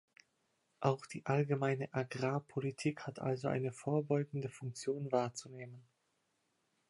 Auch 0.79 1.05
die 1.05 1.27
allgemeine 1.27 1.93
Agrarpolitik 1.93 3.05
hat 3.05 3.19
also 3.19 3.49
eine 3.49 3.71
vorbeugende 3.71 4.49
Funktion 4.49 5.11
wahrzunehmen. 5.11 5.83